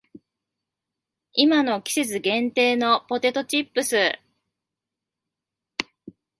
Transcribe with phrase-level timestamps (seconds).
[1.33, 4.13] 今の季節限定のポテトチップス